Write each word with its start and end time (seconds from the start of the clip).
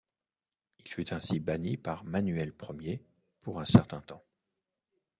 Il 0.79 0.87
fut 0.87 1.13
ainsi 1.13 1.39
banni 1.39 1.77
par 1.77 2.03
Manuel 2.05 2.53
Ier 2.79 3.05
pour 3.43 3.59
un 3.59 3.65
certain 3.65 4.01
temps. 4.01 4.23